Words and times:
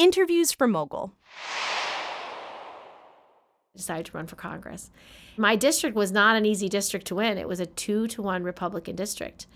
interviews 0.00 0.50
for 0.50 0.66
Mogul. 0.66 1.12
decided 3.76 4.06
to 4.06 4.12
run 4.12 4.26
for 4.26 4.36
Congress. 4.36 4.90
My 5.36 5.56
district 5.56 5.94
was 5.94 6.10
not 6.10 6.36
an 6.36 6.46
easy 6.46 6.68
district 6.68 7.06
to 7.08 7.14
win. 7.14 7.38
It 7.38 7.46
was 7.46 7.60
a 7.60 7.66
two 7.66 8.08
to 8.08 8.22
one 8.22 8.42
Republican 8.42 8.96
district. 8.96 9.46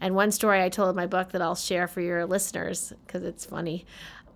And 0.00 0.14
one 0.14 0.30
story 0.30 0.62
I 0.62 0.68
told 0.68 0.90
in 0.90 0.96
my 0.96 1.06
book 1.06 1.32
that 1.32 1.42
I'll 1.42 1.56
share 1.56 1.88
for 1.88 2.00
your 2.00 2.24
listeners 2.26 2.92
because 3.06 3.24
it's 3.24 3.44
funny. 3.44 3.84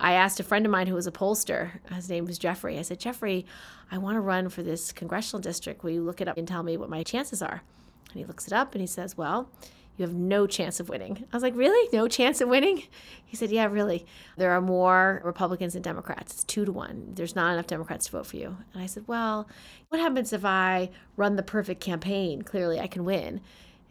I 0.01 0.15
asked 0.15 0.41
a 0.41 0.45
friend 0.45 0.67
of 0.67 0.73
mine 0.73 0.89
who 0.89 0.97
was 0.97 1.07
a 1.07 1.13
pollster, 1.13 1.71
his 1.93 2.11
name 2.11 2.25
was 2.25 2.39
Jeffrey. 2.39 2.77
I 2.77 2.83
said, 2.83 2.99
Jeffrey, 2.99 3.47
I 3.91 3.99
want 3.99 4.17
to 4.17 4.21
run 4.21 4.49
for 4.49 4.65
this 4.65 4.91
congressional 4.91 5.41
district. 5.41 5.85
Will 5.85 5.93
you 5.93 6.03
look 6.03 6.21
it 6.21 6.27
up 6.27 6.37
and 6.37 6.49
tell 6.49 6.65
me 6.65 6.77
what 6.77 6.91
my 6.91 7.05
chances 7.05 7.41
are? 7.41 7.63
And 8.11 8.19
he 8.19 8.25
looks 8.25 8.49
it 8.49 8.53
up 8.53 8.75
and 8.75 8.81
he 8.81 8.87
says, 8.89 9.17
Well, 9.17 9.49
you 10.03 10.09
have 10.09 10.17
no 10.17 10.47
chance 10.47 10.81
of 10.81 10.89
winning. 10.89 11.25
I 11.33 11.37
was 11.37 11.43
like, 11.43 11.57
Really? 11.57 11.89
No 11.93 12.09
chance 12.09 12.41
of 12.41 12.49
winning? 12.49 12.85
He 13.25 13.37
said, 13.37 13.51
Yeah, 13.51 13.67
really. 13.67 14.05
There 14.37 14.51
are 14.51 14.61
more 14.61 15.23
Republicans 15.25 15.73
than 15.73 15.83
Democrats. 15.83 16.33
It's 16.33 16.45
two 16.45 16.65
to 16.65 16.73
one. 16.73 17.13
There's 17.15 17.37
not 17.37 17.53
enough 17.53 17.67
Democrats 17.67 18.07
to 18.07 18.13
vote 18.13 18.27
for 18.27 18.37
you. 18.37 18.57
And 18.75 18.83
I 18.83 18.87
said, 18.87 19.05
Well, 19.07 19.49
what 19.89 20.01
happens 20.01 20.33
if 20.33 20.45
I 20.45 20.91
run 21.17 21.37
the 21.37 21.43
perfect 21.43 21.81
campaign? 21.81 22.43
Clearly, 22.43 22.81
I 22.81 22.87
can 22.87 23.05
win. 23.05 23.41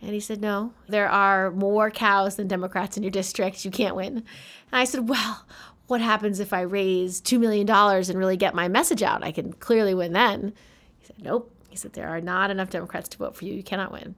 And 0.02 0.14
he 0.14 0.20
said, 0.20 0.42
No, 0.42 0.74
there 0.88 1.10
are 1.10 1.52
more 1.52 1.92
cows 1.92 2.36
than 2.36 2.48
Democrats 2.48 2.98
in 2.98 3.04
your 3.04 3.12
district. 3.12 3.64
You 3.64 3.72
can't 3.72 3.96
win. 3.96 4.18
And 4.18 4.26
I 4.74 4.84
said, 4.84 5.08
Well, 5.08 5.46
what 5.88 6.02
happens 6.02 6.40
if 6.40 6.54
I 6.54 6.62
raise 6.62 7.22
$2 7.22 7.40
million 7.40 7.70
and 7.70 8.18
really 8.18 8.38
get 8.38 8.56
my 8.56 8.68
message 8.68 9.04
out? 9.04 9.24
I 9.24 9.32
can 9.32 9.54
clearly 9.54 9.94
win 9.94 10.14
then. 10.14 10.54
He 11.00 11.06
said, 11.06 11.22
Nope. 11.22 11.54
He 11.70 11.76
said, 11.76 11.94
There 11.94 12.10
are 12.10 12.22
not 12.22 12.52
enough 12.52 12.70
Democrats 12.70 13.10
to 13.10 13.18
vote 13.18 13.36
for 13.36 13.46
you. 13.46 13.54
You 13.54 13.64
cannot 13.64 13.92
win. 13.92 14.16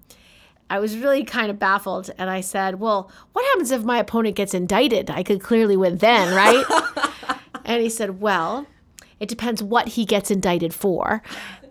I 0.74 0.80
was 0.80 0.98
really 0.98 1.24
kind 1.24 1.52
of 1.52 1.60
baffled. 1.60 2.10
And 2.18 2.32
I 2.32 2.42
said, 2.42 2.80
Well, 2.80 3.12
what 3.34 3.46
happens 3.46 3.70
if 3.70 3.84
my 3.84 4.00
opponent 4.00 4.36
gets 4.36 4.56
indicted? 4.56 5.12
I 5.12 5.22
could 5.22 5.40
clearly 5.40 5.78
win 5.78 5.98
then, 5.98 6.34
right? 6.34 6.66
and 7.66 7.84
he 7.84 7.92
said, 7.92 8.20
Well, 8.20 8.66
it 9.20 9.30
depends 9.30 9.62
what 9.62 9.90
he 9.90 10.04
gets 10.04 10.32
indicted 10.32 10.74
for. 10.74 11.22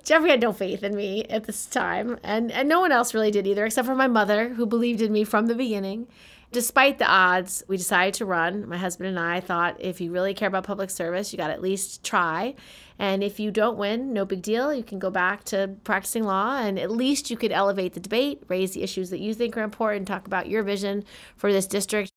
Jeffrey 0.05 0.31
had 0.31 0.41
no 0.41 0.53
faith 0.53 0.85
in 0.85 0.95
me 0.95 1.25
at 1.25 1.45
this 1.45 1.67
time, 1.67 2.17
and, 2.23 2.53
and 2.53 2.69
no 2.69 2.79
one 2.79 2.93
else 2.93 3.13
really 3.13 3.33
did 3.33 3.45
either, 3.45 3.67
except 3.67 3.87
for 3.87 3.97
my 3.97 4.07
mother, 4.07 4.51
who 4.51 4.67
believed 4.67 5.01
in 5.01 5.13
me 5.13 5.25
from 5.25 5.47
the 5.47 5.57
beginning. 5.57 6.07
Despite 6.53 6.99
the 6.99 7.11
odds, 7.11 7.65
we 7.67 7.79
decided 7.79 8.13
to 8.15 8.27
run. 8.27 8.69
My 8.69 8.77
husband 8.77 9.09
and 9.09 9.19
I 9.19 9.41
thought 9.41 9.81
if 9.81 10.03
you 10.03 10.13
really 10.13 10.35
care 10.35 10.49
about 10.49 10.65
public 10.65 10.91
service, 10.91 11.33
you 11.33 11.39
got 11.39 11.47
to 11.47 11.55
at 11.55 11.63
least 11.63 12.05
try. 12.05 12.55
And 12.99 13.25
if 13.25 13.41
you 13.41 13.51
don't 13.51 13.79
win, 13.79 14.13
no 14.13 14.27
big 14.27 14.43
deal. 14.43 14.73
You 14.73 14.85
can 14.85 14.99
go 14.99 15.09
back 15.09 15.45
to 15.45 15.77
practicing 15.83 16.25
law, 16.25 16.59
and 16.59 16.79
at 16.79 16.91
least 16.91 17.31
you 17.31 17.39
could 17.39 17.53
elevate 17.53 17.95
the 17.95 18.01
debate, 18.01 18.43
raise 18.49 18.73
the 18.73 18.83
issues 18.83 19.09
that 19.09 19.21
you 19.21 19.33
think 19.33 19.57
are 19.57 19.63
important, 19.63 20.07
talk 20.07 20.27
about 20.27 20.47
your 20.47 20.63
vision 20.63 21.05
for 21.37 21.51
this 21.51 21.67
district. 21.67 22.13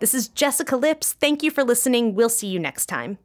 This 0.00 0.12
is 0.12 0.26
Jessica 0.26 0.76
Lips. 0.76 1.12
Thank 1.12 1.44
you 1.44 1.52
for 1.52 1.62
listening. 1.62 2.14
We'll 2.16 2.28
see 2.28 2.48
you 2.48 2.58
next 2.58 2.86
time. 2.86 3.18